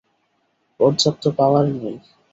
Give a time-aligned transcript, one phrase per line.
[0.79, 1.95] পর্যাপ্ত পাওয়ার নেই।